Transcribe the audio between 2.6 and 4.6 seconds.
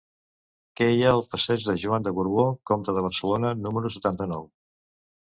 Comte de Barcelona número setanta-nou?